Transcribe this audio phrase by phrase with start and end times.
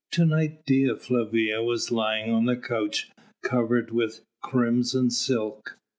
[0.13, 3.11] To night Dea Flavia was lying on a couch
[3.43, 5.77] covered with crimson silk.